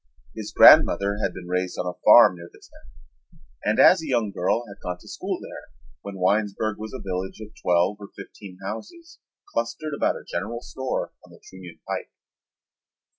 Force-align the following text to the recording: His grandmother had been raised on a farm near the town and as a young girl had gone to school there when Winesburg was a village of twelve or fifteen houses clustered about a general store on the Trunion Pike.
His 0.33 0.51
grandmother 0.51 1.17
had 1.21 1.31
been 1.35 1.47
raised 1.47 1.77
on 1.77 1.85
a 1.85 1.93
farm 2.03 2.33
near 2.35 2.49
the 2.51 2.59
town 2.59 3.37
and 3.63 3.79
as 3.79 4.01
a 4.01 4.07
young 4.07 4.31
girl 4.31 4.65
had 4.67 4.81
gone 4.81 4.97
to 4.99 5.07
school 5.07 5.39
there 5.39 5.67
when 6.01 6.17
Winesburg 6.17 6.79
was 6.79 6.91
a 6.91 6.99
village 6.99 7.39
of 7.39 7.51
twelve 7.61 7.97
or 7.99 8.09
fifteen 8.17 8.57
houses 8.65 9.19
clustered 9.53 9.93
about 9.95 10.15
a 10.15 10.25
general 10.27 10.61
store 10.61 11.13
on 11.23 11.31
the 11.31 11.39
Trunion 11.39 11.81
Pike. 11.87 12.09